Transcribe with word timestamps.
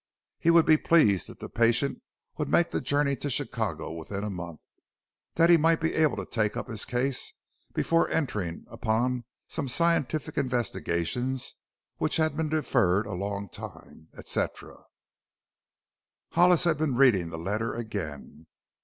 He 0.39 0.49
would 0.49 0.65
be 0.65 0.77
pleased 0.77 1.29
if 1.29 1.37
the 1.37 1.47
patient 1.47 2.01
would 2.35 2.49
make 2.49 2.71
the 2.71 2.81
journey 2.81 3.15
to 3.17 3.29
Chicago 3.29 3.91
within 3.91 4.23
a 4.23 4.31
month, 4.31 4.63
that 5.35 5.51
he 5.51 5.57
might 5.57 5.79
be 5.79 5.93
able 5.93 6.17
to 6.17 6.25
take 6.25 6.57
up 6.57 6.67
his 6.69 6.85
case 6.85 7.33
before 7.75 8.09
entering 8.09 8.65
upon 8.71 9.25
some 9.47 9.67
scientific 9.67 10.39
investigations 10.39 11.53
which 11.97 12.17
had 12.17 12.35
been 12.35 12.49
deferred 12.49 13.05
a 13.05 13.13
long 13.13 13.47
time, 13.47 14.07
etc. 14.17 14.75
Hollis 16.31 16.63
had 16.63 16.79
been 16.79 16.95
reading 16.95 17.29
the 17.29 17.37
letter 17.37 17.75
again. 17.75 18.47